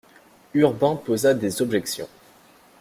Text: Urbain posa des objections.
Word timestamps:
Urbain 0.55 0.95
posa 0.95 1.35
des 1.35 1.61
objections. 1.61 2.09